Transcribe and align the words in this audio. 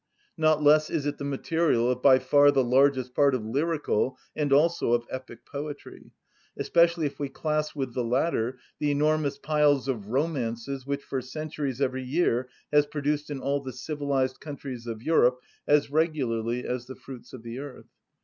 Not 0.35 0.63
less 0.63 0.89
is 0.89 1.05
it 1.05 1.19
the 1.19 1.23
material 1.23 1.91
of 1.91 2.01
by 2.01 2.17
far 2.17 2.49
the 2.49 2.63
largest 2.63 3.13
part 3.13 3.35
of 3.35 3.45
lyrical 3.45 4.17
and 4.35 4.51
also 4.51 4.93
of 4.93 5.05
epic 5.11 5.45
poetry, 5.45 6.09
especially 6.57 7.05
if 7.05 7.19
we 7.19 7.29
class 7.29 7.75
with 7.75 7.93
the 7.93 8.03
latter 8.03 8.57
the 8.79 8.89
enormous 8.89 9.37
piles 9.37 9.87
of 9.87 10.07
romances 10.09 10.87
which 10.87 11.03
for 11.03 11.21
centuries 11.21 11.79
every 11.81 12.01
year 12.03 12.49
has 12.73 12.87
produced 12.87 13.29
in 13.29 13.39
all 13.41 13.61
the 13.61 13.73
civilised 13.73 14.39
countries 14.39 14.87
of 14.87 15.03
Europe 15.03 15.39
as 15.67 15.91
regularly 15.91 16.65
as 16.65 16.87
the 16.87 16.95
fruits 16.95 17.31
of 17.31 17.43
the 17.43 17.59
earth. 17.59 17.91